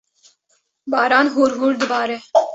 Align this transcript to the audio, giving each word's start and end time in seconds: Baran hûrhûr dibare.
Baran 0.91 1.27
hûrhûr 1.35 1.73
dibare. 1.79 2.17